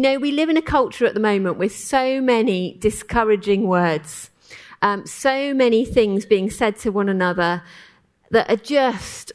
[0.00, 4.30] You know, we live in a culture at the moment with so many discouraging words,
[4.80, 7.64] um, so many things being said to one another
[8.30, 9.32] that are just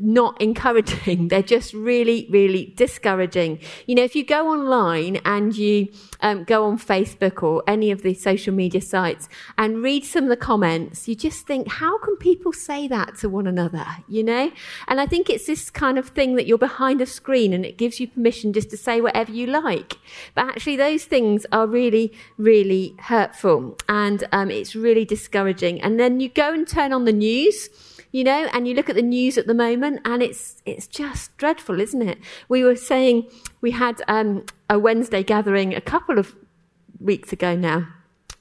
[0.00, 1.28] not encouraging.
[1.28, 3.58] They're just really, really discouraging.
[3.86, 5.88] You know, if you go online and you
[6.20, 9.28] um, go on Facebook or any of the social media sites
[9.58, 13.28] and read some of the comments, you just think, how can people say that to
[13.28, 13.86] one another?
[14.08, 14.50] You know?
[14.88, 17.76] And I think it's this kind of thing that you're behind a screen and it
[17.76, 19.98] gives you permission just to say whatever you like.
[20.34, 25.80] But actually, those things are really, really hurtful and um, it's really discouraging.
[25.82, 27.68] And then you go and turn on the news
[28.14, 31.36] you know, and you look at the news at the moment and it's, it's just
[31.36, 32.16] dreadful, isn't it?
[32.48, 33.28] We were saying
[33.60, 36.32] we had um, a Wednesday gathering a couple of
[37.00, 37.88] weeks ago now.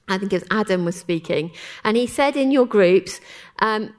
[0.07, 1.49] I think it was Adam was speaking,
[1.83, 3.19] and he said in your groups,
[3.59, 3.95] um,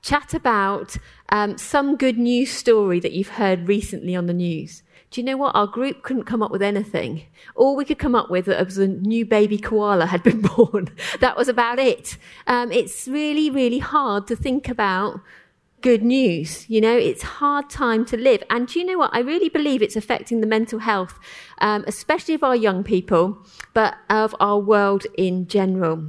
[0.00, 0.96] chat about
[1.30, 4.84] um, some good news story that you've heard recently on the news.
[5.16, 5.56] Do you know what?
[5.56, 7.22] Our group couldn't come up with anything.
[7.54, 10.90] All we could come up with was a new baby koala had been born.
[11.20, 12.18] that was about it.
[12.46, 15.22] Um, it's really, really hard to think about
[15.80, 16.68] good news.
[16.68, 18.42] You know, it's hard time to live.
[18.50, 19.10] And do you know what?
[19.14, 21.18] I really believe it's affecting the mental health,
[21.62, 23.38] um, especially of our young people,
[23.72, 26.08] but of our world in general.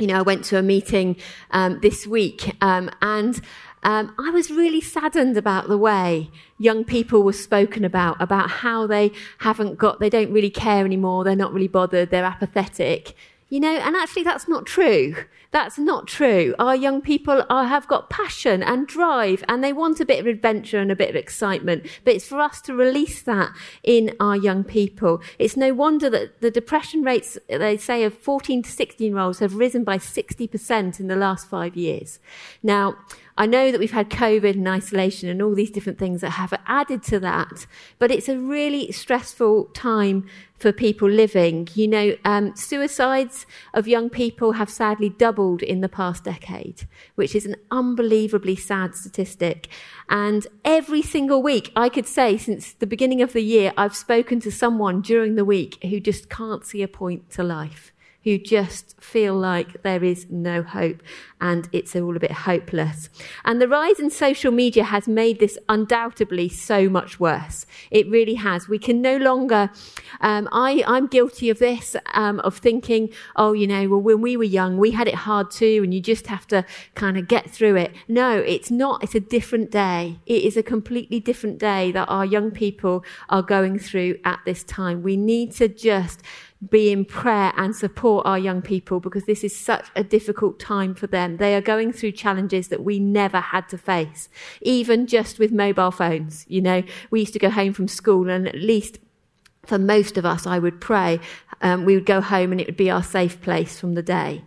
[0.00, 1.14] You know, I went to a meeting
[1.52, 3.40] um, this week um, and
[3.82, 8.86] um, I was really saddened about the way young people were spoken about, about how
[8.86, 13.16] they haven't got, they don't really care anymore, they're not really bothered, they're apathetic.
[13.48, 15.14] You know, and actually that's not true.
[15.50, 16.54] That's not true.
[16.58, 20.26] Our young people are, have got passion and drive and they want a bit of
[20.26, 21.86] adventure and a bit of excitement.
[22.04, 23.50] But it's for us to release that
[23.82, 25.20] in our young people.
[25.38, 29.40] It's no wonder that the depression rates, they say, of 14 to 16 year olds
[29.40, 32.18] have risen by 60% in the last five years.
[32.62, 32.96] Now,
[33.36, 36.52] I know that we've had COVID and isolation and all these different things that have
[36.66, 37.66] added to that,
[37.98, 40.26] but it's a really stressful time
[40.58, 41.68] for people living.
[41.74, 47.34] You know, um, suicides of young people have sadly doubled in the past decade, which
[47.34, 49.68] is an unbelievably sad statistic.
[50.08, 54.40] And every single week, I could say since the beginning of the year, I've spoken
[54.40, 57.92] to someone during the week who just can't see a point to life
[58.24, 61.02] who just feel like there is no hope
[61.40, 63.08] and it's all a bit hopeless.
[63.44, 67.66] And the rise in social media has made this undoubtedly so much worse.
[67.90, 68.68] It really has.
[68.68, 69.70] We can no longer,
[70.20, 74.36] um, I, I'm guilty of this, um, of thinking, oh, you know, well, when we
[74.36, 77.50] were young, we had it hard too, and you just have to kind of get
[77.50, 77.92] through it.
[78.06, 79.02] No, it's not.
[79.02, 80.20] It's a different day.
[80.26, 84.62] It is a completely different day that our young people are going through at this
[84.62, 85.02] time.
[85.02, 86.22] We need to just
[86.70, 90.94] be in prayer and support our young people because this is such a difficult time
[90.94, 91.38] for them.
[91.38, 94.28] They are going through challenges that we never had to face,
[94.60, 96.44] even just with mobile phones.
[96.48, 98.98] You know, we used to go home from school and at least
[99.66, 101.20] for most of us, I would pray,
[101.60, 104.42] um, we would go home and it would be our safe place from the day.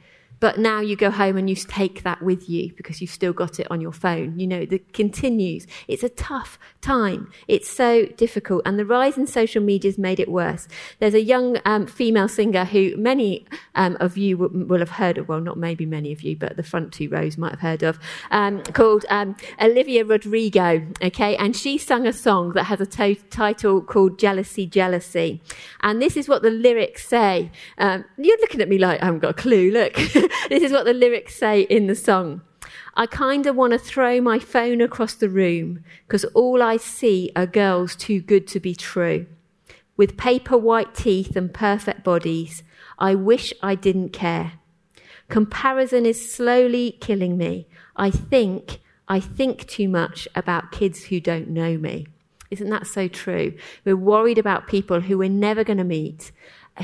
[0.46, 3.60] But now you go home and you take that with you because you've still got
[3.60, 4.38] it on your phone.
[4.38, 5.66] You know, it continues.
[5.88, 7.32] It's a tough time.
[7.48, 8.62] It's so difficult.
[8.64, 10.68] And the rise in social media has made it worse.
[11.00, 15.18] There's a young um, female singer who many um, of you will, will, have heard
[15.18, 17.82] of, well, not maybe many of you, but the front two rows might have heard
[17.82, 17.98] of,
[18.30, 20.86] um, called um, Olivia Rodrigo.
[21.02, 21.36] Okay.
[21.38, 25.42] And she sung a song that has a to- title called Jealousy, Jealousy.
[25.82, 27.50] And this is what the lyrics say.
[27.80, 29.72] Um, you're looking at me like I haven't got a clue.
[29.72, 30.00] Look.
[30.50, 32.42] this is what the lyrics say in the song.
[32.96, 37.32] I kind of want to throw my phone across the room because all I see
[37.36, 39.28] are girls too good to be true.
[39.98, 42.64] With paper white teeth and perfect bodies,
[42.98, 44.54] I wish I didn't care.
[45.30, 47.68] Comparison is slowly killing me.
[47.96, 52.08] I think, I think too much about kids who don't know me.
[52.52, 53.54] Isn't that so true?
[53.84, 56.32] We're worried about people who we're never going to meet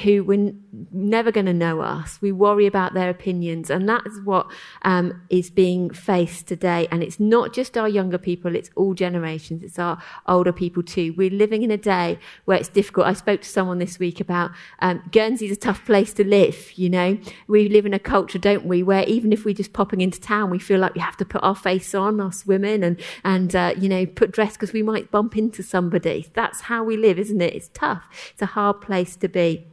[0.03, 0.53] who we're
[0.91, 2.21] never going to know us.
[2.21, 3.69] We worry about their opinions.
[3.69, 4.49] And that's what
[4.83, 6.87] um, is being faced today.
[6.91, 9.63] And it's not just our younger people, it's all generations.
[9.63, 11.13] It's our older people too.
[11.17, 13.07] We're living in a day where it's difficult.
[13.07, 16.89] I spoke to someone this week about um, Guernsey's a tough place to live, you
[16.89, 17.17] know.
[17.47, 20.49] We live in a culture, don't we, where even if we're just popping into town,
[20.49, 23.73] we feel like we have to put our face on, us women, and, and uh,
[23.77, 26.29] you know, put dress because we might bump into somebody.
[26.33, 27.53] That's how we live, isn't it?
[27.53, 28.07] It's tough.
[28.31, 29.67] It's a hard place to be.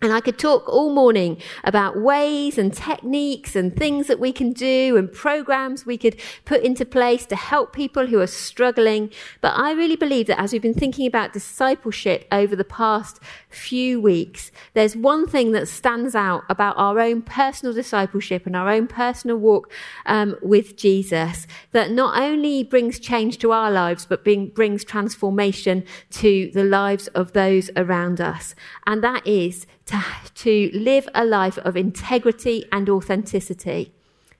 [0.00, 4.52] And I could talk all morning about ways and techniques and things that we can
[4.52, 9.10] do and programs we could put into place to help people who are struggling.
[9.40, 13.18] But I really believe that as we've been thinking about discipleship over the past
[13.48, 18.68] few weeks, there's one thing that stands out about our own personal discipleship and our
[18.68, 19.68] own personal walk
[20.06, 25.82] um, with Jesus that not only brings change to our lives, but bring, brings transformation
[26.10, 28.54] to the lives of those around us.
[28.86, 30.04] And that is to,
[30.34, 33.92] to live a life of integrity and authenticity.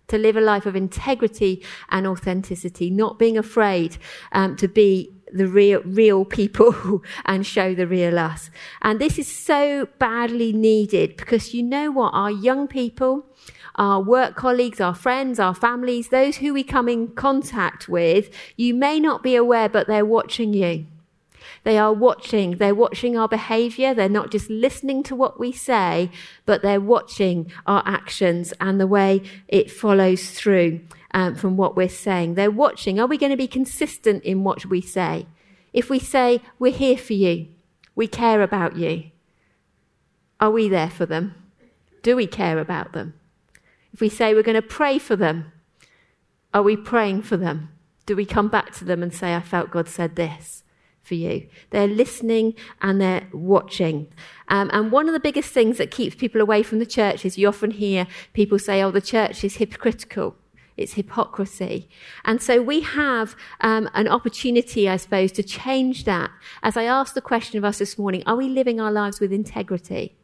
[0.08, 3.98] To live a life of integrity and authenticity, not being afraid
[4.32, 8.50] um, to be the real, real people and show the real us.
[8.80, 12.14] And this is so badly needed because you know what?
[12.14, 13.26] Our young people,
[13.74, 18.74] our work colleagues, our friends, our families, those who we come in contact with, you
[18.74, 20.86] may not be aware, but they're watching you.
[21.64, 22.52] They are watching.
[22.52, 23.94] They're watching our behavior.
[23.94, 26.10] They're not just listening to what we say,
[26.46, 30.80] but they're watching our actions and the way it follows through
[31.12, 32.34] um, from what we're saying.
[32.34, 33.00] They're watching.
[33.00, 35.26] Are we going to be consistent in what we say?
[35.72, 37.48] If we say, we're here for you,
[37.94, 39.10] we care about you,
[40.40, 41.34] are we there for them?
[42.02, 43.14] Do we care about them?
[43.92, 45.52] If we say we're going to pray for them,
[46.54, 47.70] are we praying for them?
[48.06, 50.62] Do we come back to them and say, I felt God said this?
[51.08, 51.48] For you.
[51.70, 54.06] They're listening and they're watching.
[54.48, 57.38] Um, and one of the biggest things that keeps people away from the church is
[57.38, 60.36] you often hear people say, oh, the church is hypocritical.
[60.76, 61.88] It's hypocrisy.
[62.24, 66.30] And so we have um, an opportunity, I suppose, to change that.
[66.62, 69.32] As I asked the question of us this morning, are we living our lives with
[69.32, 70.16] integrity?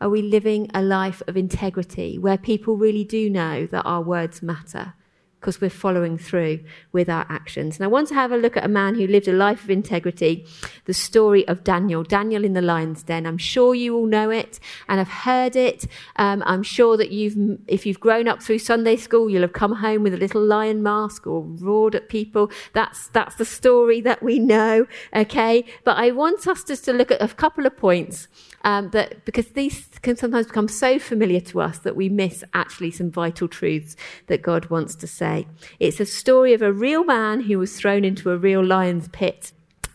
[0.00, 4.42] Are we living a life of integrity where people really do know that our words
[4.42, 4.94] matter?
[5.42, 6.60] Because we're following through
[6.92, 7.76] with our actions.
[7.76, 9.70] And I want to have a look at a man who lived a life of
[9.70, 10.46] integrity,
[10.84, 13.26] the story of Daniel, Daniel in the lion's den.
[13.26, 15.86] I'm sure you all know it and have heard it.
[16.14, 19.74] Um, I'm sure that you've, if you've grown up through Sunday school, you'll have come
[19.74, 22.48] home with a little lion mask or roared at people.
[22.72, 24.86] That's, that's the story that we know.
[25.12, 25.64] Okay.
[25.82, 28.28] But I want us just to look at a couple of points
[28.64, 32.90] um, that because these can sometimes become so familiar to us that we miss actually
[32.90, 35.46] some vital truths that God wants to say.
[35.78, 39.52] It's a story of a real man who was thrown into a real lion's pit.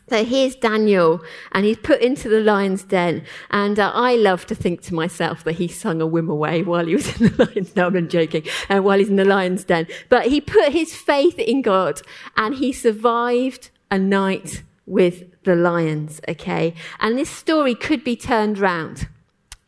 [0.10, 1.22] So here's Daniel,
[1.52, 3.26] and he's put into the lion's den.
[3.52, 6.96] And uh, I love to think to myself that he sung a Wimoweh while he
[6.96, 7.92] was in the lion's den.
[7.92, 8.44] No, I'm joking.
[8.70, 12.02] Uh, while he's in the lion's den, but he put his faith in God,
[12.38, 16.74] and he survived a night with the lions, okay?
[17.00, 19.08] And this story could be turned round,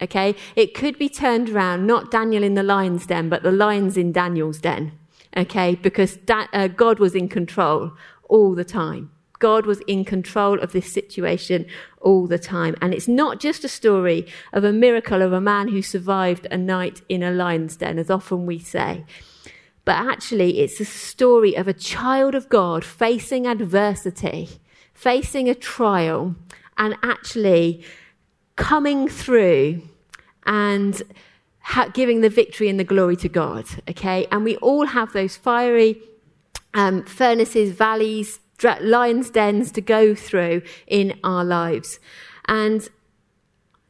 [0.01, 0.33] okay?
[0.55, 4.11] It could be turned around, not Daniel in the lion's den, but the lions in
[4.11, 4.93] Daniel's den,
[5.37, 5.75] okay?
[5.75, 7.91] Because uh, God was in control
[8.29, 9.11] all the time.
[9.39, 11.65] God was in control of this situation
[12.01, 12.75] all the time.
[12.81, 16.57] And it's not just a story of a miracle of a man who survived a
[16.57, 19.05] night in a lion's den, as often we say.
[19.85, 24.49] But actually, it's a story of a child of God facing adversity
[24.99, 26.35] facing a trial
[26.77, 27.81] and actually
[28.57, 29.81] coming through
[30.45, 31.01] and
[31.61, 33.65] ha- giving the victory and the glory to God.
[33.89, 34.27] Okay.
[34.29, 36.01] And we all have those fiery
[36.73, 42.01] um, furnaces, valleys, dra- lions' dens to go through in our lives.
[42.49, 42.89] And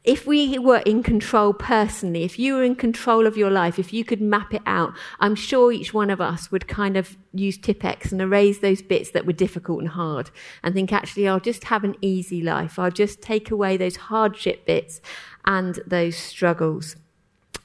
[0.02, 3.92] if we were in control personally, if you were in control of your life, if
[3.92, 7.58] you could map it out, I'm sure each one of us would kind of use
[7.58, 10.30] Tipp-Ex and erase those bits that were difficult and hard
[10.62, 12.78] and think, actually, I'll just have an easy life.
[12.78, 15.02] I'll just take away those hardship bits
[15.44, 16.96] and those struggles.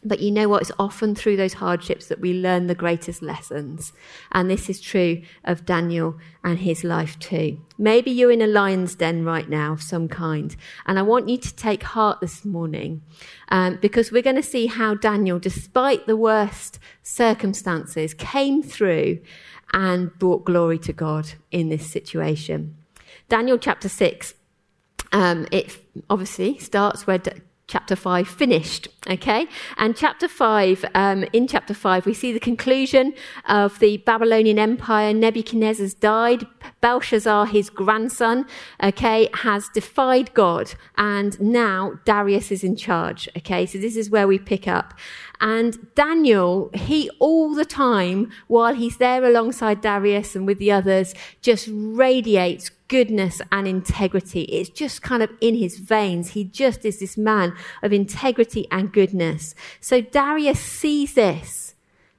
[0.06, 0.62] But you know what?
[0.62, 3.92] It's often through those hardships that we learn the greatest lessons.
[4.32, 7.60] And this is true of Daniel and his life too.
[7.78, 10.56] Maybe you're in a lion's den right now of some kind.
[10.86, 13.02] And I want you to take heart this morning
[13.50, 19.20] um, because we're going to see how Daniel, despite the worst circumstances, came through
[19.74, 22.78] and brought glory to God in this situation.
[23.28, 24.36] Daniel chapter 6
[25.16, 25.78] um, it
[26.10, 27.22] obviously starts where
[27.68, 29.48] chapter 5 finished okay?
[29.78, 33.14] And chapter 5 um, in chapter 5 we see the conclusion
[33.48, 35.14] of the babylonian empire.
[35.14, 36.46] Nebuchadnezzar's died.
[36.82, 38.46] Belshazzar his grandson
[38.84, 40.74] okay has defied god.
[40.98, 43.66] And now darius is in charge okay?
[43.66, 44.94] So this is where we pick up.
[45.42, 51.14] And Daniel, he all the time, while he's there alongside Darius and with the others,
[51.42, 54.42] just radiates goodness and integrity.
[54.44, 56.32] It's just kind of in his veins.
[56.32, 59.56] He just is this man of integrity and goodness.
[59.80, 61.74] So Darius sees this.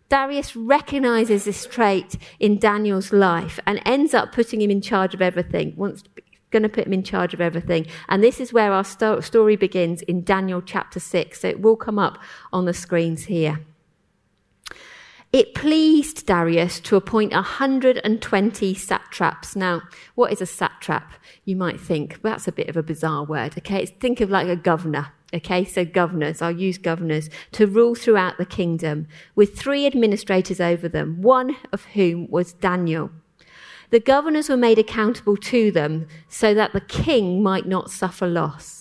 [0.09, 5.23] Darius recognizes this trait in Daniel's life and ends up putting him in charge of
[5.23, 5.75] everything.
[5.77, 6.05] Wants
[6.51, 7.87] going to put him in charge of everything.
[8.09, 11.41] And this is where our sto- story begins in Daniel chapter 6.
[11.41, 12.19] So it will come up
[12.53, 13.61] on the screens here.
[15.37, 19.55] It pleased Darius to appoint 120 satraps.
[19.55, 19.83] Now,
[20.14, 21.12] what is a satrap?
[21.45, 23.85] You might think, well, that's a bit of a bizarre word, okay?
[23.85, 25.62] Think of like a governor, okay?
[25.66, 31.21] So governors, I'll use governors, to rule throughout the kingdom with three administrators over them,
[31.21, 33.11] one of whom was Daniel.
[33.90, 38.75] The governors were made accountable to them so that the king might not suffer loss.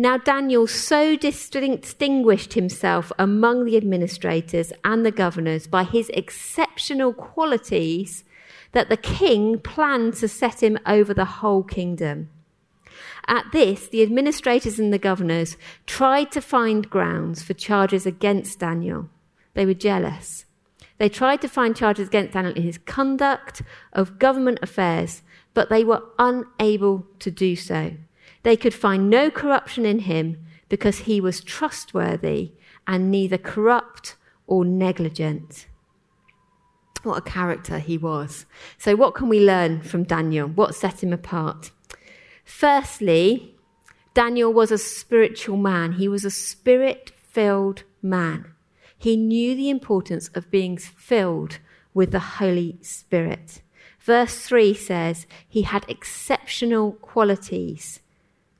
[0.00, 8.22] Now, Daniel so distinguished himself among the administrators and the governors by his exceptional qualities
[8.70, 12.30] that the king planned to set him over the whole kingdom.
[13.26, 19.10] At this, the administrators and the governors tried to find grounds for charges against Daniel.
[19.54, 20.44] They were jealous.
[20.98, 23.62] They tried to find charges against Daniel in his conduct
[23.92, 25.22] of government affairs,
[25.54, 27.94] but they were unable to do so.
[28.42, 32.52] They could find no corruption in him because he was trustworthy
[32.86, 34.16] and neither corrupt
[34.46, 35.66] or negligent.
[37.02, 38.46] What a character he was.
[38.76, 40.48] So, what can we learn from Daniel?
[40.48, 41.70] What set him apart?
[42.44, 43.54] Firstly,
[44.14, 48.52] Daniel was a spiritual man, he was a spirit filled man.
[48.96, 51.60] He knew the importance of being filled
[51.94, 53.62] with the Holy Spirit.
[54.00, 58.00] Verse 3 says he had exceptional qualities.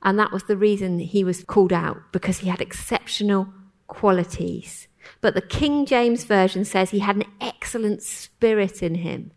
[0.01, 3.49] And that was the reason he was called out, because he had exceptional
[3.87, 4.87] qualities.
[5.21, 9.31] But the King James Version says he had an excellent spirit in him.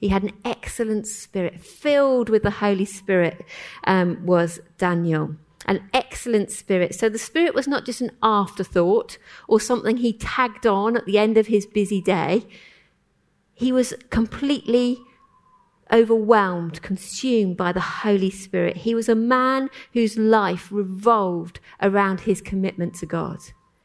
[0.00, 3.44] He had an excellent spirit, filled with the Holy Spirit,
[3.84, 5.36] um, was Daniel
[5.68, 6.94] an excellent spirit.
[6.94, 11.18] So the spirit was not just an afterthought or something he tagged on at the
[11.18, 12.46] end of his busy day.
[13.54, 14.98] He was completely
[15.92, 18.78] overwhelmed, consumed by the Holy Spirit.
[18.78, 23.38] He was a man whose life revolved around his commitment to God.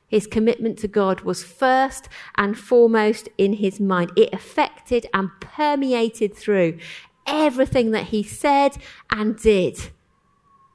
[0.07, 2.07] His commitment to God was first
[2.37, 4.11] and foremost in his mind.
[4.15, 6.77] It affected and permeated through
[7.25, 8.77] everything that he said
[9.09, 9.79] and did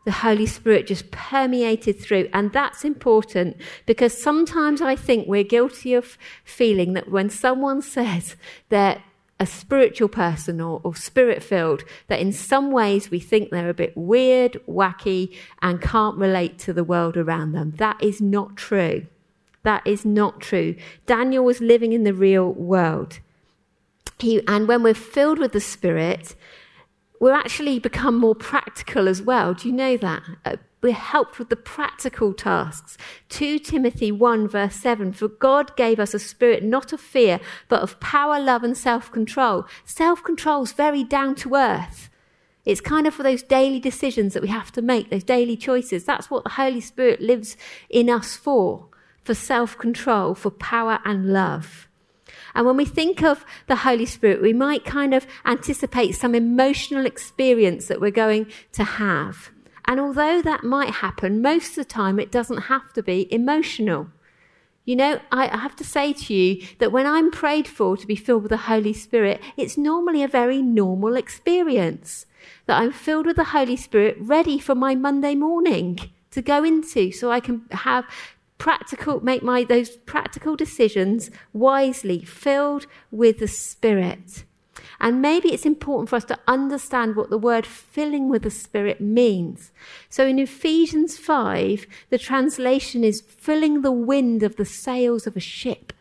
[0.08, 2.30] the Holy Spirit just permeated through.
[2.32, 8.34] And that's important because sometimes I think we're guilty of feeling that when someone says
[8.70, 9.02] they're
[9.40, 13.74] a spiritual person or, or spirit filled, that in some ways we think they're a
[13.74, 17.72] bit weird, wacky, and can't relate to the world around them.
[17.76, 19.06] That is not true.
[19.62, 20.76] That is not true.
[21.06, 23.20] Daniel was living in the real world.
[24.18, 26.34] He, and when we're filled with the Spirit,
[27.20, 29.54] we're actually become more practical as well.
[29.54, 30.22] Do you know that?
[30.44, 32.96] Uh, We're helped with the practical tasks.
[33.30, 37.82] 2 Timothy 1 verse 7, for God gave us a spirit not of fear, but
[37.82, 39.66] of power, love and self-control.
[39.84, 42.10] Self-control is very down to earth.
[42.64, 46.04] It's kind of for those daily decisions that we have to make, those daily choices.
[46.04, 47.56] That's what the Holy Spirit lives
[47.88, 48.86] in us for,
[49.24, 51.88] for self-control, for power and love.
[52.54, 57.06] And when we think of the Holy Spirit, we might kind of anticipate some emotional
[57.06, 59.50] experience that we're going to have.
[59.88, 64.08] And although that might happen, most of the time it doesn't have to be emotional.
[64.84, 68.14] You know, I have to say to you that when I'm prayed for to be
[68.14, 72.26] filled with the Holy Spirit, it's normally a very normal experience.
[72.66, 75.98] That I'm filled with the Holy Spirit, ready for my Monday morning
[76.32, 78.04] to go into so I can have
[78.58, 84.44] practical, make my, those practical decisions wisely, filled with the Spirit.
[85.00, 89.00] And maybe it's important for us to understand what the word filling with the Spirit
[89.00, 89.70] means.
[90.08, 95.40] So in Ephesians 5, the translation is filling the wind of the sails of a
[95.40, 95.92] ship.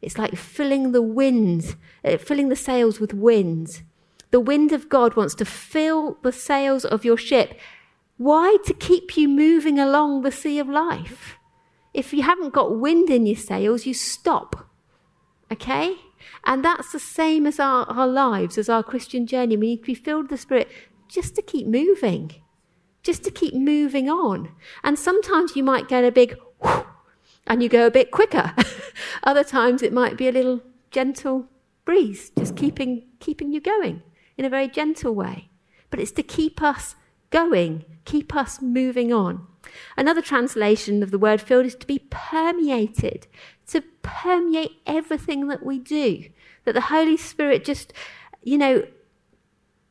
[0.00, 3.82] It's like filling the wind, uh, filling the sails with wind.
[4.30, 7.58] The wind of God wants to fill the sails of your ship.
[8.18, 8.58] Why?
[8.66, 11.36] To keep you moving along the sea of life.
[11.92, 14.68] If you haven't got wind in your sails, you stop.
[15.50, 15.96] Okay?
[16.48, 19.58] And that's the same as our, our lives, as our Christian journey.
[19.58, 20.70] We need to be filled with the Spirit
[21.06, 22.36] just to keep moving,
[23.02, 24.52] just to keep moving on.
[24.82, 26.84] And sometimes you might get a big whoosh,
[27.46, 28.54] and you go a bit quicker.
[29.24, 31.48] Other times it might be a little gentle
[31.84, 34.02] breeze, just keeping, keeping you going
[34.38, 35.50] in a very gentle way.
[35.90, 36.94] But it's to keep us
[37.28, 39.46] going, keep us moving on.
[39.98, 43.26] Another translation of the word filled is to be permeated,
[43.66, 46.24] to permeate everything that we do.
[46.68, 47.94] That the Holy Spirit just,
[48.42, 48.86] you know,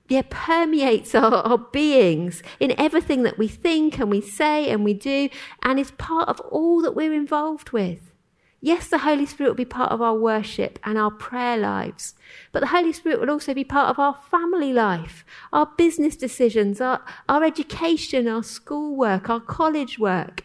[0.10, 4.94] yeah, permeates our, our beings in everything that we think and we say and we
[4.94, 5.28] do,
[5.64, 8.14] and is part of all that we're involved with.
[8.62, 12.14] Yes, the Holy Spirit will be part of our worship and our prayer lives,
[12.52, 16.80] but the Holy Spirit will also be part of our family life, our business decisions,
[16.80, 20.44] our, our education, our schoolwork, our college work,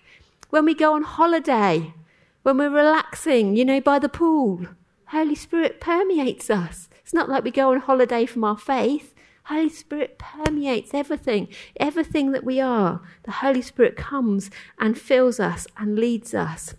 [0.48, 1.92] when we go on holiday,
[2.42, 4.66] when we're relaxing, you know, by the pool.
[5.12, 6.88] Holy Spirit permeates us.
[7.02, 9.14] It's not like we go on holiday from our faith.
[9.44, 13.02] Holy Spirit permeates everything, everything that we are.
[13.24, 16.74] The Holy Spirit comes and fills us and leads us.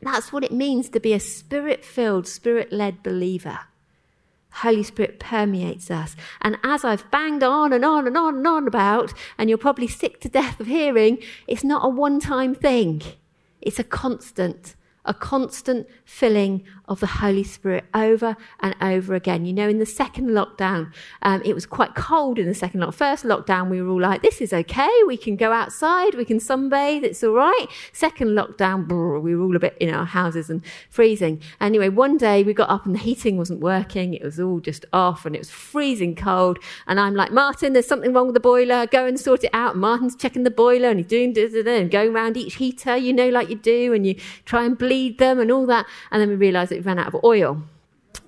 [0.00, 3.58] That's what it means to be a spirit filled, spirit led believer.
[4.52, 6.14] Holy Spirit permeates us.
[6.40, 9.88] And as I've banged on and on and on and on about, and you're probably
[9.88, 13.02] sick to death of hearing, it's not a one time thing.
[13.60, 19.44] It's a constant a constant filling of the Holy Spirit over and over again.
[19.44, 22.94] You know, in the second lockdown, um, it was quite cold in the second lockdown.
[22.94, 24.90] First lockdown, we were all like, this is okay.
[25.06, 26.14] We can go outside.
[26.14, 27.02] We can sunbathe.
[27.02, 27.66] It's all right.
[27.92, 31.40] Second lockdown, brr, we were all a bit in our houses and freezing.
[31.60, 34.14] Anyway, one day we got up and the heating wasn't working.
[34.14, 36.58] It was all just off and it was freezing cold.
[36.86, 38.86] And I'm like, Martin, there's something wrong with the boiler.
[38.86, 39.76] Go and sort it out.
[39.76, 42.96] Martin's checking the boiler and he's doing da, da, da, and going around each heater,
[42.96, 43.94] you know, like you do.
[43.94, 45.86] And you try and bleed them and all that.
[46.10, 47.62] And then we realized that we ran out of oil.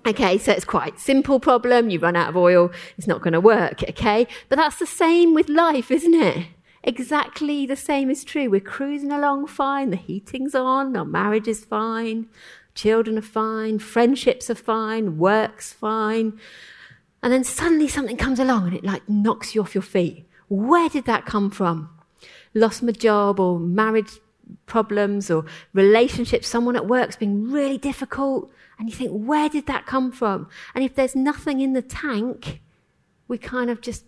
[0.06, 1.90] Okay, so it's quite simple problem.
[1.90, 3.82] You run out of oil, it's not going to work.
[3.82, 6.46] Okay, but that's the same with life, isn't it?
[6.82, 8.50] Exactly the same is true.
[8.50, 12.26] We're cruising along fine, the heating's on, our marriage is fine,
[12.74, 16.38] children are fine, friendships are fine, work's fine.
[17.22, 20.28] And then suddenly something comes along and it like knocks you off your feet.
[20.48, 21.88] Where did that come from?
[22.52, 24.20] Lost my job or marriage
[24.66, 29.86] problems or relationships, someone at work's been really difficult, and you think, where did that
[29.86, 30.48] come from?
[30.74, 32.60] And if there's nothing in the tank,
[33.28, 34.04] we kind of just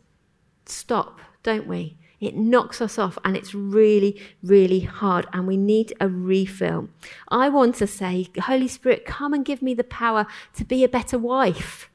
[0.66, 1.96] stop, don't we?
[2.18, 6.88] It knocks us off and it's really, really hard and we need a refill.
[7.28, 10.88] I want to say, Holy Spirit, come and give me the power to be a
[10.88, 11.90] better wife.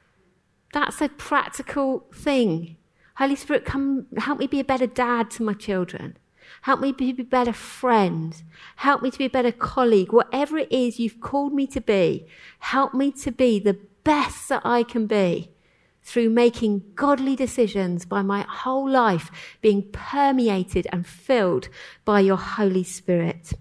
[0.72, 2.76] That's a practical thing.
[3.16, 6.16] Holy Spirit, come help me be a better dad to my children.
[6.62, 8.42] Help me to be a better friend.
[8.76, 10.12] Help me to be a better colleague.
[10.12, 12.26] Whatever it is you've called me to be,
[12.60, 15.50] help me to be the best that I can be
[16.04, 21.68] through making godly decisions by my whole life being permeated and filled
[22.04, 23.54] by your Holy Spirit.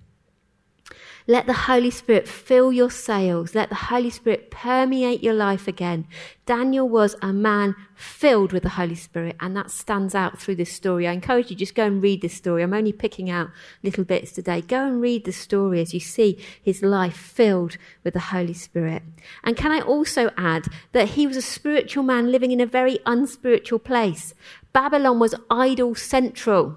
[1.31, 3.55] Let the Holy Spirit fill your sails.
[3.55, 6.05] Let the Holy Spirit permeate your life again.
[6.45, 10.73] Daniel was a man filled with the Holy Spirit, and that stands out through this
[10.73, 11.07] story.
[11.07, 12.63] I encourage you just go and read this story.
[12.63, 13.49] I'm only picking out
[13.81, 14.59] little bits today.
[14.59, 19.01] Go and read the story as you see his life filled with the Holy Spirit.
[19.41, 22.99] And can I also add that he was a spiritual man living in a very
[23.05, 24.33] unspiritual place?
[24.73, 26.75] Babylon was idol central.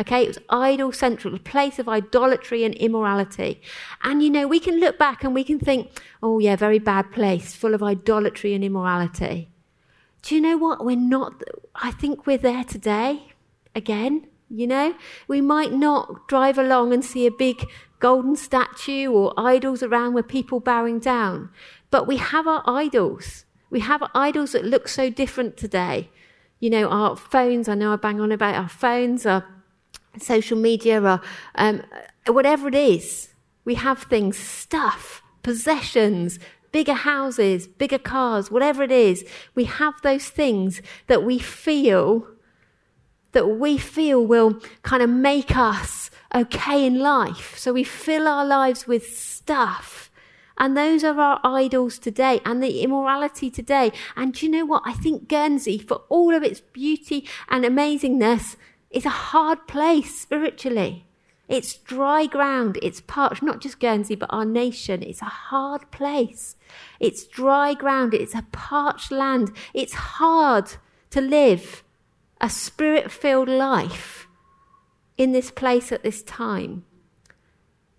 [0.00, 3.60] Okay, it was idol central, a place of idolatry and immorality.
[4.02, 5.90] And you know, we can look back and we can think,
[6.22, 9.50] oh yeah, very bad place, full of idolatry and immorality.
[10.22, 10.84] Do you know what?
[10.84, 11.42] We're not,
[11.74, 13.32] I think we're there today
[13.74, 14.26] again.
[14.48, 14.94] You know,
[15.28, 17.66] we might not drive along and see a big
[17.98, 21.50] golden statue or idols around where people bowing down,
[21.90, 23.44] but we have our idols.
[23.68, 26.10] We have idols that look so different today.
[26.58, 29.44] You know, our phones, I know I bang on about our phones, our
[30.18, 31.20] social media or
[31.54, 31.82] um,
[32.26, 33.28] whatever it is.
[33.64, 36.38] We have things, stuff, possessions,
[36.72, 39.24] bigger houses, bigger cars, whatever it is.
[39.54, 42.26] We have those things that we feel
[43.32, 47.56] that we feel will kind of make us okay in life.
[47.56, 50.10] So we fill our lives with stuff.
[50.58, 53.92] And those are our idols today and the immorality today.
[54.14, 54.82] And do you know what?
[54.84, 58.56] I think Guernsey, for all of its beauty and amazingness,
[58.90, 61.06] it's a hard place spiritually.
[61.48, 62.78] It's dry ground.
[62.82, 65.02] It's parched, not just Guernsey, but our nation.
[65.02, 66.56] It's a hard place.
[67.00, 68.14] It's dry ground.
[68.14, 69.50] It's a parched land.
[69.74, 70.72] It's hard
[71.10, 71.82] to live
[72.40, 74.28] a spirit filled life
[75.18, 76.84] in this place at this time.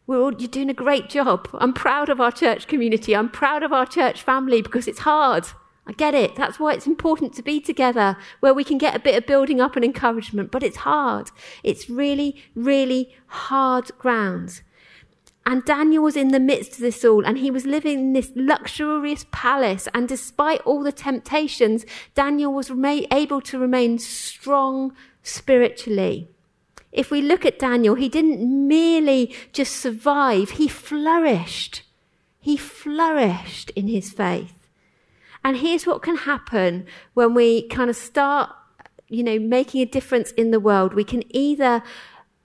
[0.07, 1.47] We're all, you're doing a great job.
[1.53, 3.15] I'm proud of our church community.
[3.15, 5.45] I'm proud of our church family because it's hard.
[5.87, 6.35] I get it.
[6.35, 9.59] That's why it's important to be together, where we can get a bit of building
[9.59, 11.31] up and encouragement, but it's hard.
[11.63, 14.61] It's really, really hard ground.
[15.43, 18.31] And Daniel was in the midst of this all, and he was living in this
[18.35, 19.87] luxurious palace.
[19.93, 22.71] And despite all the temptations, Daniel was
[23.11, 26.29] able to remain strong spiritually.
[26.91, 31.83] If we look at Daniel, he didn't merely just survive, he flourished.
[32.39, 34.53] He flourished in his faith.
[35.43, 38.51] And here's what can happen when we kind of start,
[39.07, 40.93] you know, making a difference in the world.
[40.93, 41.83] We can either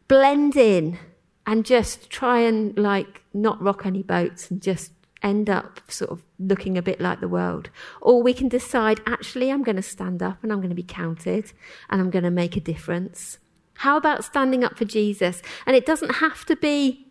[0.08, 0.98] blend in
[1.46, 6.22] and just try and like not rock any boats and just end up sort of
[6.38, 7.70] looking a bit like the world.
[8.00, 10.82] Or we can decide, actually, I'm going to stand up and I'm going to be
[10.82, 11.52] counted
[11.90, 13.38] and I'm going to make a difference.
[13.78, 15.42] How about standing up for Jesus?
[15.66, 17.05] And it doesn't have to be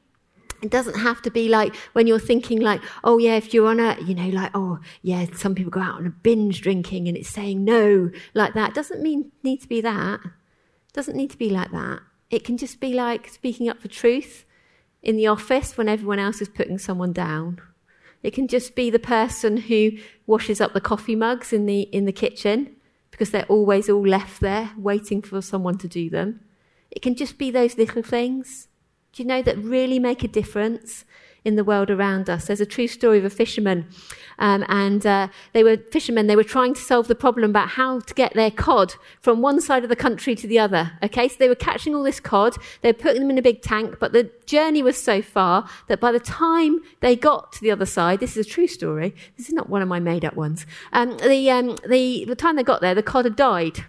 [0.62, 3.80] it doesn't have to be like when you're thinking like, oh yeah, if you're on
[3.80, 7.18] a, you know, like, oh yeah, some people go out on a binge drinking and
[7.18, 8.74] it's saying no, like that.
[8.74, 10.22] Doesn't mean need to be that.
[10.94, 12.02] Doesn't need to be like that.
[12.30, 14.46] It can just be like speaking up for truth
[15.04, 17.62] in the office when everyone else is putting someone down.
[18.24, 19.92] It can just be the person who
[20.26, 22.76] washes up the coffee mugs in the in the kitchen
[23.12, 26.42] because they're always all left there waiting for someone to do them.
[26.90, 28.68] It can just be those little things.
[29.16, 31.06] Do you know that really make a difference?
[31.46, 32.48] in the world around us.
[32.48, 33.88] There's a true story of a fisherman,
[34.40, 36.26] um, and uh, they were fishermen.
[36.26, 39.62] They were trying to solve the problem about how to get their cod from one
[39.62, 40.94] side of the country to the other.
[41.04, 42.56] Okay, so they were catching all this cod.
[42.82, 46.00] They were putting them in a big tank, but the journey was so far that
[46.00, 49.16] by the time they got to the other side, this is a true story.
[49.38, 50.66] This is not one of my made-up ones.
[50.92, 53.86] Um, the, um, the the time they got there, the cod had died.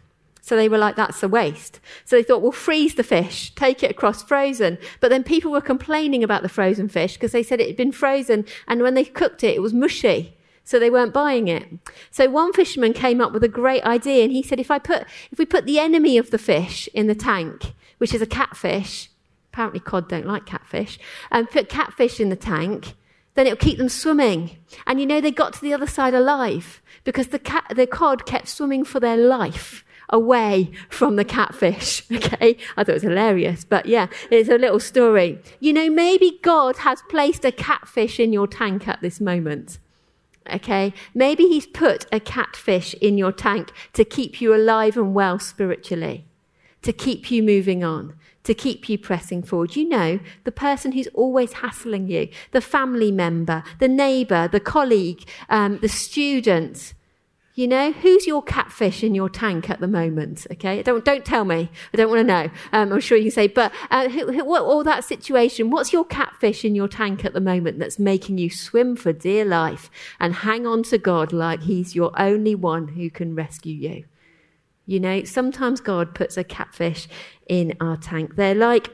[0.47, 1.81] So they were like, that's a waste.
[2.05, 4.79] So they thought, we'll freeze the fish, take it across frozen.
[5.01, 7.91] But then people were complaining about the frozen fish because they said it had been
[7.91, 10.37] frozen and when they cooked it, it was mushy.
[10.63, 11.67] So they weren't buying it.
[12.13, 15.03] So one fisherman came up with a great idea and he said, if I put,
[15.33, 19.11] if we put the enemy of the fish in the tank, which is a catfish,
[19.53, 20.97] apparently cod don't like catfish,
[21.33, 22.95] and put catfish in the tank,
[23.35, 24.59] then it'll keep them swimming.
[24.87, 28.27] And you know, they got to the other side alive because the, cat, the cod
[28.27, 32.03] kept swimming for their life away from the catfish.
[32.17, 32.57] Okay.
[32.77, 35.39] I thought it was hilarious, but yeah, it's a little story.
[35.61, 39.79] You know, maybe God has placed a catfish in your tank at this moment.
[40.53, 40.95] Okay.
[41.15, 46.25] Maybe he's put a catfish in your tank to keep you alive and well spiritually,
[46.83, 48.15] to keep you moving on,
[48.45, 49.77] to keep you pressing forward.
[49.77, 55.29] You know, the person who's always hassling you, the family member, the neighbor, the colleague,
[55.49, 56.95] um, the student,
[57.57, 60.47] you know, who's your catfish in your tank at the moment?
[60.53, 61.71] Okay, don't don't tell me.
[61.93, 62.51] I don't want to know.
[62.71, 65.71] Um, I'm sure you can say, but uh, who, who, what, all that situation.
[65.71, 69.47] What's your catfish in your tank at the moment that's making you swim for dear
[69.47, 69.91] life
[70.21, 74.05] and hang on to God like He's your only one who can rescue you?
[74.85, 77.09] You know, sometimes God puts a catfish
[77.49, 78.37] in our tank.
[78.37, 78.91] They're like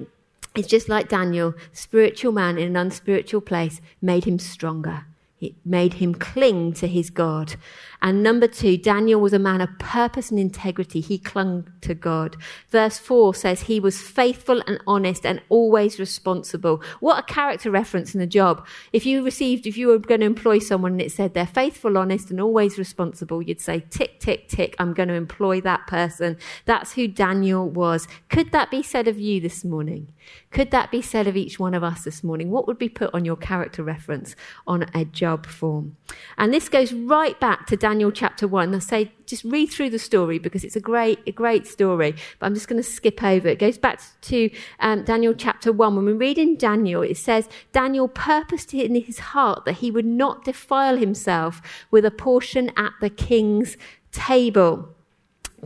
[0.55, 5.07] it's just like Daniel, spiritual man in an unspiritual place, made him stronger.
[5.43, 7.57] It made him cling to his God.
[8.03, 11.01] And number two, Daniel was a man of purpose and integrity.
[11.01, 12.37] He clung to God.
[12.69, 16.83] Verse four says he was faithful and honest and always responsible.
[17.01, 18.67] What a character reference in a job.
[18.93, 21.97] If you received, if you were going to employ someone and it said they're faithful,
[21.97, 26.37] honest and always responsible, you'd say, tick, tick, tick, I'm going to employ that person.
[26.65, 28.09] That's who Daniel was.
[28.29, 30.13] Could that be said of you this morning?
[30.51, 32.51] Could that be said of each one of us this morning?
[32.51, 34.35] What would be put on your character reference
[34.67, 35.97] on a job form?
[36.37, 38.75] And this goes right back to Daniel chapter 1.
[38.75, 42.47] I say just read through the story because it's a great, a great story, but
[42.47, 43.49] I'm just going to skip over.
[43.49, 44.51] It goes back to
[44.81, 45.97] um, Daniel chapter 1.
[45.97, 50.07] When we read in Daniel, it says, Daniel purposed in his heart that he would
[50.07, 53.77] not defile himself with a portion at the king's
[54.13, 54.89] table.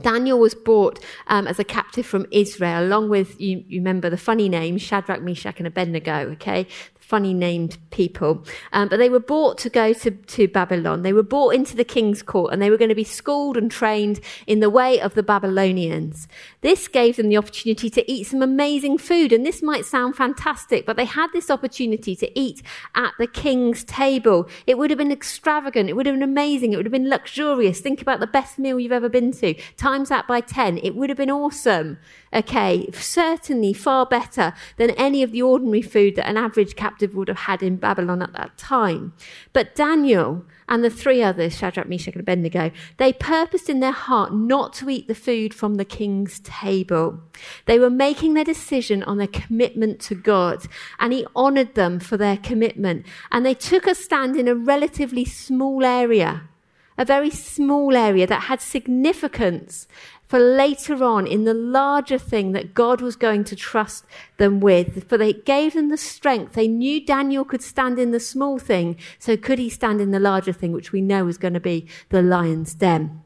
[0.01, 4.19] Daniel was brought um, as a captive from Israel, along with, you, you, remember the
[4.19, 6.67] funny name, Shadrach, Meshach, and Abednego, okay?
[7.07, 8.45] Funny named people.
[8.73, 11.03] Um, but they were brought to go to, to Babylon.
[11.03, 13.71] They were brought into the king's court and they were going to be schooled and
[13.71, 16.27] trained in the way of the Babylonians.
[16.67, 19.33] This gave them the opportunity to eat some amazing food.
[19.33, 22.61] And this might sound fantastic, but they had this opportunity to eat
[22.97, 24.49] at the king's table.
[24.67, 25.89] It would have been extravagant.
[25.89, 26.73] It would have been amazing.
[26.73, 27.79] It would have been luxurious.
[27.79, 29.55] Think about the best meal you've ever been to.
[29.77, 30.79] Times that by 10.
[30.79, 31.99] It would have been awesome.
[32.35, 32.91] Okay.
[32.93, 37.37] Certainly far better than any of the ordinary food that an average captive would have
[37.37, 39.13] had in Babylon at that time.
[39.53, 44.35] But Daniel and the three others, Shadrach, Meshach, and Abednego, they purposed in their heart
[44.35, 46.56] not to eat the food from the king's table.
[46.63, 50.67] They were making their decision on their commitment to God,
[50.99, 53.07] and he honored them for their commitment.
[53.31, 56.49] And they took a stand in a relatively small area
[56.99, 59.87] a very small area that had significance
[60.27, 64.05] for later on in the larger thing that God was going to trust
[64.39, 65.09] them with.
[65.09, 66.55] For they gave them the strength.
[66.55, 68.97] They knew Daniel could stand in the small thing.
[69.19, 71.87] So could he stand in the larger thing, which we know is going to be
[72.09, 73.23] the lion's den?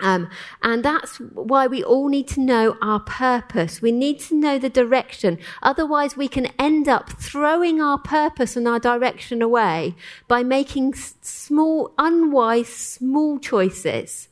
[0.00, 0.30] Um,
[0.62, 3.82] and that's why we all need to know our purpose.
[3.82, 5.38] We need to know the direction.
[5.62, 9.96] Otherwise, we can end up throwing our purpose and our direction away
[10.28, 14.28] by making small, unwise, small choices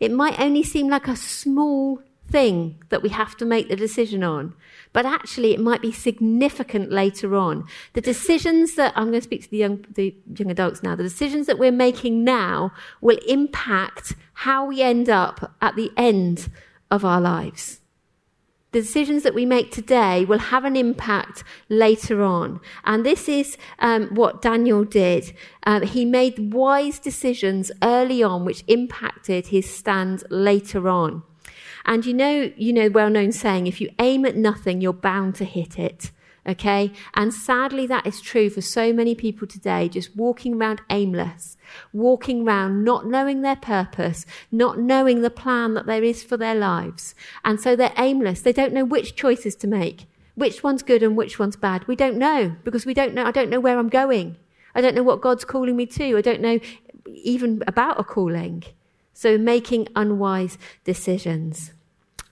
[0.00, 4.22] it might only seem like a small thing that we have to make the decision
[4.22, 4.54] on.
[4.92, 7.66] But actually, it might be significant later on.
[7.92, 11.02] The decisions that I'm going to speak to the young, the young adults now, the
[11.02, 16.48] decisions that we're making now will impact how we end up at the end
[16.90, 17.80] of our lives.
[18.72, 22.60] The decisions that we make today will have an impact later on.
[22.84, 25.32] And this is um, what Daniel did.
[25.64, 31.24] Um, he made wise decisions early on, which impacted his stand later on.
[31.84, 35.34] And you know, you know, well known saying, if you aim at nothing, you're bound
[35.36, 36.10] to hit it.
[36.46, 36.92] Okay?
[37.14, 41.56] And sadly, that is true for so many people today, just walking around aimless,
[41.92, 46.54] walking around not knowing their purpose, not knowing the plan that there is for their
[46.54, 47.14] lives.
[47.44, 48.40] And so they're aimless.
[48.40, 51.86] They don't know which choices to make, which one's good and which one's bad.
[51.86, 53.24] We don't know because we don't know.
[53.24, 54.36] I don't know where I'm going.
[54.74, 56.16] I don't know what God's calling me to.
[56.16, 56.58] I don't know
[57.06, 58.64] even about a calling.
[59.20, 61.72] So making unwise decisions.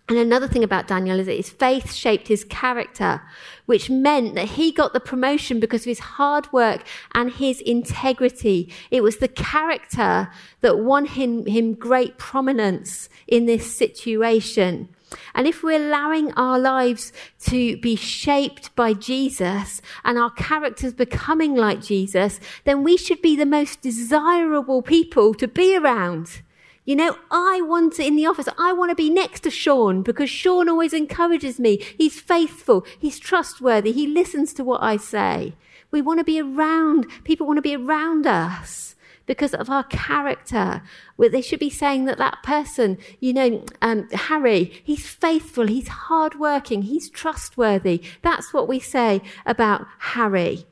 [0.09, 3.21] And another thing about Daniel is that his faith shaped his character,
[3.67, 8.73] which meant that he got the promotion because of his hard work and his integrity.
[8.91, 10.31] It was the character
[10.63, 14.89] that won him, him great prominence in this situation.
[15.35, 21.55] And if we're allowing our lives to be shaped by Jesus and our characters becoming
[21.55, 26.41] like Jesus, then we should be the most desirable people to be around.
[26.89, 30.01] You know, I want to, in the office, I want to be next to Sean
[30.01, 31.85] because Sean always encourages me.
[31.99, 32.87] He's faithful.
[32.99, 33.93] He's trustworthy.
[33.93, 35.53] He listens to what I say.
[35.91, 38.95] We want to be around, people want to be around us
[39.27, 40.81] because of our character.
[41.19, 46.85] They should be saying that that person, you know, um, Harry, he's faithful, he's hardworking,
[46.85, 48.03] he's trustworthy.
[48.23, 50.65] That's what we say about Harry.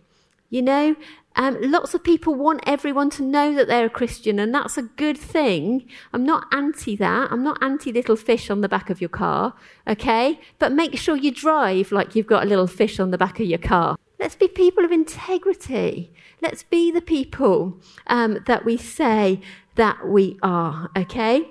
[0.48, 0.96] You know,
[1.34, 4.82] um, lots of people want everyone to know that they're a Christian, and that's a
[4.82, 5.86] good thing.
[6.12, 7.30] I'm not anti that.
[7.30, 9.54] I'm not anti little fish on the back of your car,
[9.86, 10.40] okay?
[10.58, 13.46] But make sure you drive like you've got a little fish on the back of
[13.46, 13.96] your car.
[14.18, 16.10] Let's be people of integrity.
[16.40, 19.40] Let's be the people um, that we say
[19.74, 21.50] that we are, okay?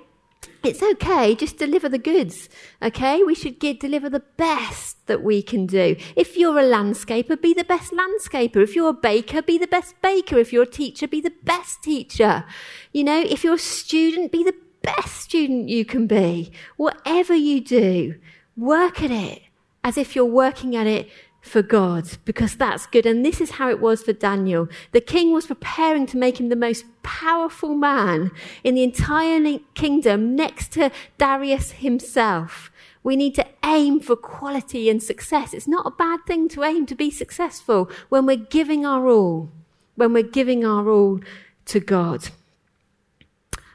[0.66, 2.48] It's okay, just deliver the goods.
[2.82, 3.22] Okay?
[3.22, 5.94] We should give, deliver the best that we can do.
[6.16, 8.56] If you're a landscaper, be the best landscaper.
[8.56, 10.38] If you're a baker, be the best baker.
[10.38, 12.44] If you're a teacher, be the best teacher.
[12.92, 16.50] You know, if you're a student, be the best student you can be.
[16.76, 18.16] Whatever you do,
[18.56, 19.42] work at it
[19.84, 21.08] as if you're working at it
[21.46, 23.06] for God because that's good.
[23.06, 24.68] And this is how it was for Daniel.
[24.92, 28.30] The king was preparing to make him the most powerful man
[28.64, 32.70] in the entire kingdom next to Darius himself.
[33.02, 35.54] We need to aim for quality and success.
[35.54, 39.50] It's not a bad thing to aim to be successful when we're giving our all,
[39.94, 41.20] when we're giving our all
[41.66, 42.30] to God.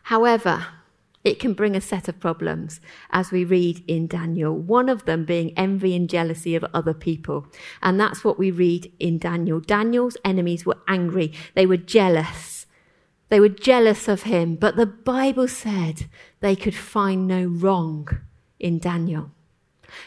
[0.03, 0.67] However,
[1.23, 2.81] it can bring a set of problems,
[3.11, 4.55] as we read in Daniel.
[4.55, 7.45] One of them being envy and jealousy of other people.
[7.81, 9.59] And that's what we read in Daniel.
[9.59, 11.33] Daniel's enemies were angry.
[11.53, 12.65] They were jealous.
[13.29, 14.55] They were jealous of him.
[14.55, 18.07] But the Bible said they could find no wrong
[18.59, 19.31] in Daniel.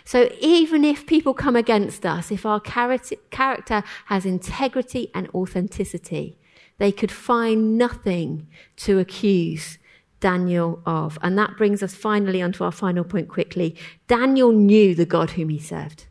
[0.04, 6.38] So even if people come against us, if our character has integrity and authenticity,
[6.78, 9.78] they could find nothing to accuse
[10.24, 11.18] Daniel of.
[11.20, 13.76] And that brings us finally onto our final point quickly.
[14.08, 16.06] Daniel knew the God whom he served.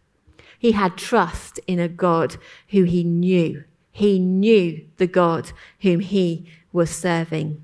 [0.59, 3.63] He had trust in a God who he knew.
[3.91, 7.63] He knew the God whom he was serving.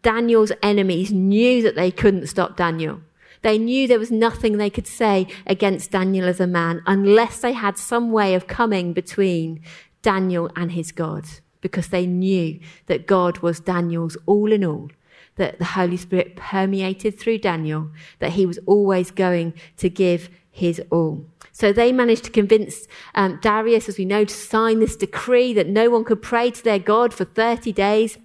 [0.00, 3.02] Daniel's enemies knew that they couldn't stop Daniel.
[3.42, 7.52] They knew there was nothing they could say against Daniel as a man unless they
[7.52, 9.60] had some way of coming between
[10.00, 11.26] Daniel and his God,
[11.60, 14.88] because they knew that God was Daniel's all in all
[15.36, 20.80] that the Holy Spirit permeated through Daniel, that he was always going to give his
[20.90, 21.24] all.
[21.52, 25.68] So they managed to convince um, Darius, as we know, to sign this decree that
[25.68, 28.18] no one could pray to their God for 30 days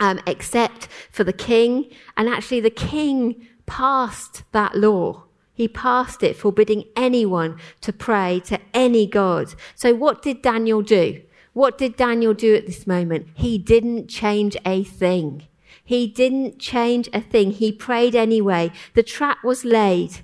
[0.00, 1.88] um, except for the king.
[2.16, 5.24] And actually, the king passed that law.
[5.54, 9.54] He passed it, forbidding anyone to pray to any God.
[9.74, 11.22] So, what did Daniel do?
[11.52, 13.28] What did Daniel do at this moment?
[13.34, 15.46] He didn't change a thing.
[15.92, 17.50] He didn't change a thing.
[17.50, 18.72] He prayed anyway.
[18.94, 20.20] The trap was laid.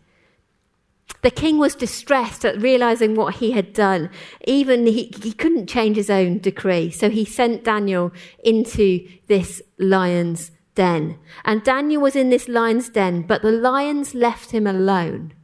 [1.20, 4.08] The king was distressed at realizing what he had done.
[4.46, 6.90] Even he, he couldn't change his own decree.
[6.90, 11.18] So he sent Daniel into this lion's den.
[11.44, 15.34] And Daniel was in this lion's den, but the lions left him alone.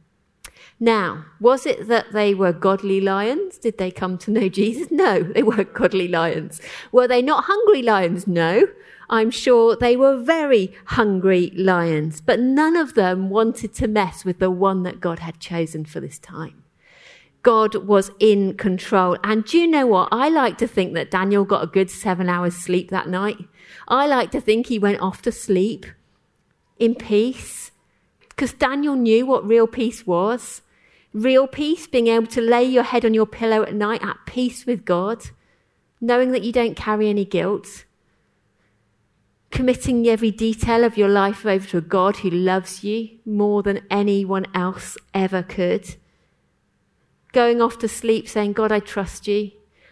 [0.79, 3.59] Now, was it that they were godly lions?
[3.59, 4.89] Did they come to know Jesus?
[4.89, 6.61] No, they weren't godly lions.
[6.91, 8.25] Were they not hungry lions?
[8.25, 8.67] No.
[9.09, 14.39] I'm sure they were very hungry lions, but none of them wanted to mess with
[14.39, 16.63] the one that God had chosen for this time.
[17.45, 19.17] God was in control.
[19.23, 20.09] And do you know what?
[20.11, 23.37] I like to think that Daniel got a good seven hours sleep that night.
[23.87, 25.85] I like to think he went off to sleep
[26.79, 27.71] in peace
[28.29, 30.63] because Daniel knew what real peace was.
[31.13, 34.65] Real peace, being able to lay your head on your pillow at night at peace
[34.65, 35.27] with God,
[36.01, 37.84] knowing that you don't carry any guilt,
[39.51, 43.85] committing every detail of your life over to a God who loves you more than
[43.89, 45.95] anyone else ever could.
[47.31, 49.51] Going off to sleep saying, God, I trust you.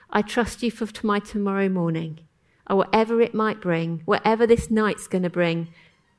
[0.09, 2.19] I trust you for my tomorrow morning,
[2.69, 5.69] or whatever it might bring, whatever this night's going to bring.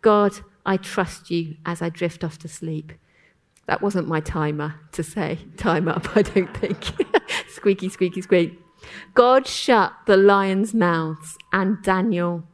[0.03, 0.33] God,
[0.67, 2.93] I trust you as I drift off to sleep.
[3.67, 6.85] That wasn't my timer to say time up, I don't think.
[7.49, 8.59] squeaky, squeaky, squeak.
[9.15, 12.45] God shut the lions' mouths and Daniel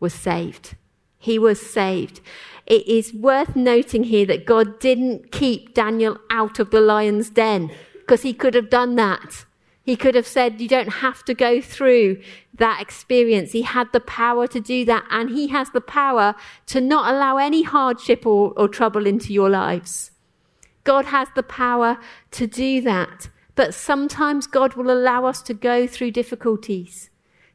[0.00, 0.74] was saved.
[1.18, 2.20] He was saved.
[2.66, 7.70] It is worth noting here that God didn't keep Daniel out of the lion's den
[7.94, 9.44] because he could have done that.
[9.82, 12.20] He could have said, You don't have to go through
[12.54, 13.52] that experience.
[13.52, 16.34] He had the power to do that, and he has the power
[16.66, 20.12] to not allow any hardship or, or trouble into your lives.
[20.84, 21.98] God has the power
[22.32, 23.30] to do that.
[23.54, 27.10] But sometimes God will allow us to go through difficulties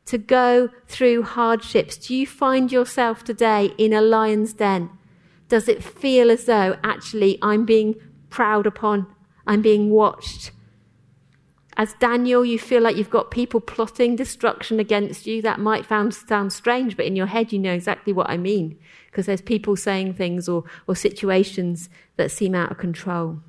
[0.06, 1.98] to go through hardships?
[1.98, 4.89] Do you find yourself today in a lion's den?
[5.48, 7.96] Does it feel as though actually I'm being
[8.30, 9.08] proud upon?
[9.48, 10.52] I'm being watched?
[11.78, 15.41] As Daniel, you feel like you've got people plotting destruction against you.
[15.41, 19.26] That might sound strange, but in your head, you know exactly what I mean because
[19.26, 23.39] there's people saying things or, or situations that seem out of control.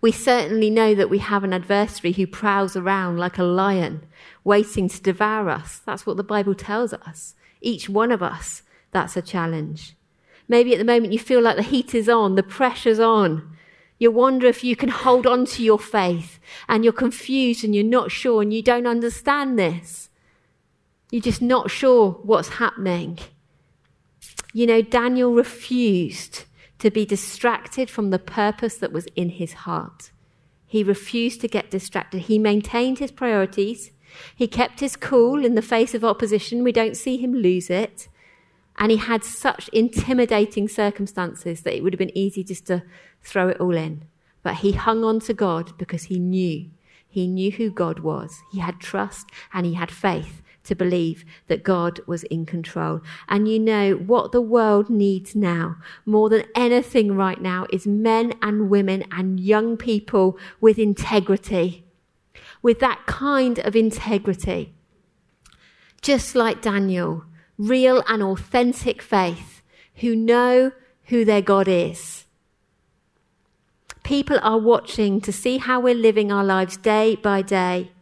[0.00, 4.06] We certainly know that we have an adversary who prowls around like a lion,
[4.44, 5.80] waiting to devour us.
[5.84, 7.34] That's what the Bible tells us.
[7.60, 8.62] Each one of us,
[8.92, 9.96] that's a challenge.
[10.48, 13.56] Maybe at the moment you feel like the heat is on, the pressure's on.
[13.98, 17.84] You wonder if you can hold on to your faith and you're confused and you're
[17.84, 20.08] not sure and you don't understand this.
[21.10, 23.18] You're just not sure what's happening.
[24.52, 26.44] You know, Daniel refused
[26.80, 30.10] to be distracted from the purpose that was in his heart.
[30.66, 32.22] He refused to get distracted.
[32.22, 33.90] He maintained his priorities.
[34.34, 36.64] He kept his cool in the face of opposition.
[36.64, 38.08] We don't see him lose it.
[38.78, 42.82] And he had such intimidating circumstances that it would have been easy just to
[43.22, 44.04] throw it all in.
[44.42, 46.70] But he hung on to God because he knew.
[47.06, 48.40] He knew who God was.
[48.52, 53.00] He had trust and he had faith to believe that God was in control.
[53.28, 58.34] And you know what the world needs now, more than anything right now, is men
[58.42, 61.84] and women and young people with integrity,
[62.62, 64.74] with that kind of integrity.
[66.02, 67.24] Just like Daniel,
[67.58, 69.62] real and authentic faith,
[69.96, 70.72] who know
[71.04, 72.24] who their God is.
[74.02, 77.92] People are watching to see how we're living our lives day by day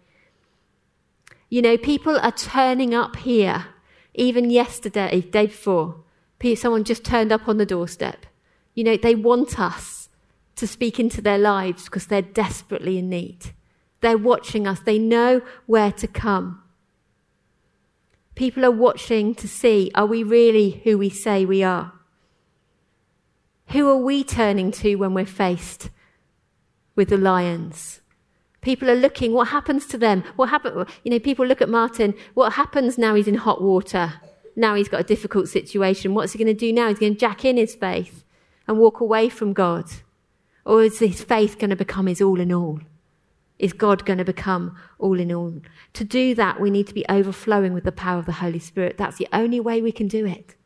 [1.49, 3.67] you know, people are turning up here.
[4.15, 6.03] Even yesterday, day before,
[6.57, 8.27] someone just turned up on the doorstep.
[8.75, 10.09] You know, they want us
[10.57, 13.53] to speak into their lives because they're desperately in need.
[14.01, 14.81] They're watching us.
[14.81, 16.63] They know where to come.
[18.35, 21.93] People are watching to see are we really who we say we are?
[23.69, 25.91] Who are we turning to when we're faced
[26.95, 28.01] with the lions?
[28.61, 30.25] People are looking, what happens to them?
[30.37, 30.85] What happen?
[31.05, 34.15] You know, people look at Martin, what happens now he's in hot water?
[34.57, 36.15] Now he's got a difficult situation.
[36.15, 36.89] What's he going to do now?
[36.89, 38.25] He's going to jack in his faith
[38.67, 39.85] and walk away from God.
[40.65, 42.81] Or is his faith going to become his all in all?
[43.59, 45.55] Is God going to become all in all?
[45.95, 48.99] To do that, we need to be overflowing with the power of the Holy Spirit.
[48.99, 50.57] That's the only way we can do it.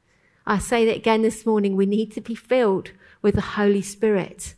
[0.46, 1.76] I say that again this morning.
[1.76, 2.90] We need to be filled
[3.22, 4.54] with the Holy Spirit.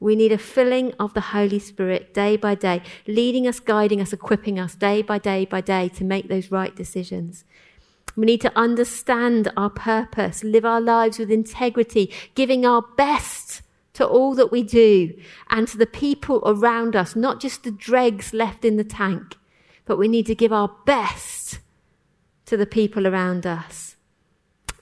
[0.00, 4.12] We need a filling of the Holy Spirit day by day, leading us, guiding us,
[4.12, 7.44] equipping us day by day by day to make those right decisions.
[8.16, 13.62] We need to understand our purpose, live our lives with integrity, giving our best
[13.94, 15.12] to all that we do
[15.50, 19.36] and to the people around us, not just the dregs left in the tank,
[19.84, 21.58] but we need to give our best
[22.46, 23.96] to the people around us.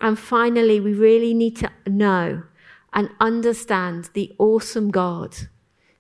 [0.01, 2.43] And finally, we really need to know
[2.97, 5.37] and understand the awesome God,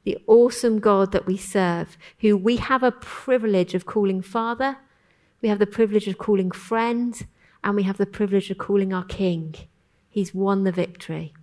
[0.04, 4.78] the awesome God that we serve, who we have a privilege of calling Father,
[5.42, 7.26] we have the privilege of calling friend,
[7.62, 9.54] and we have the privilege of calling our King.
[10.09, 11.35] He's won the victory.